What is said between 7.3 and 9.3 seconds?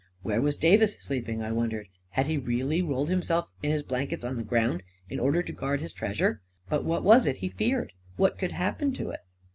he feared? What could happen to it?